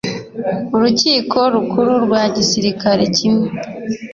[0.75, 3.47] urukiko rukuru rwa gisirikare kimwe